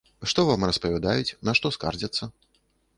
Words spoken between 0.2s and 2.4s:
Што вам распавядаюць, на што скардзяцца?